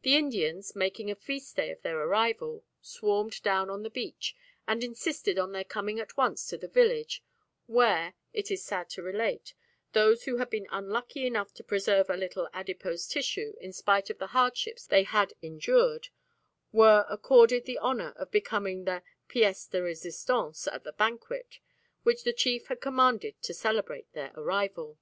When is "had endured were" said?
15.02-17.04